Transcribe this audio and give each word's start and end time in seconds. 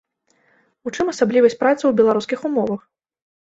У 0.89 0.93
чым 0.95 1.11
асаблівасць 1.13 1.59
працы 1.63 1.81
ў 1.87 1.91
беларускіх 2.03 2.39
умовах? 2.53 2.81